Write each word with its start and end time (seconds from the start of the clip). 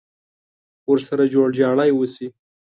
ورسره 0.91 1.23
جوړ 1.33 1.47
جاړی 1.59 1.89
وشي. 1.93 2.27